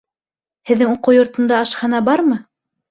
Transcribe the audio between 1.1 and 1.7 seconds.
йортонда